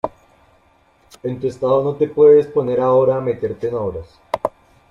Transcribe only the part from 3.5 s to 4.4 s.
en obras